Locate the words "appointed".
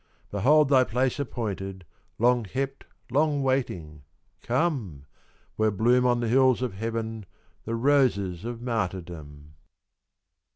1.19-1.85